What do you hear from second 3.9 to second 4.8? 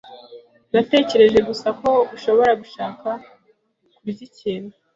kurya ikintu.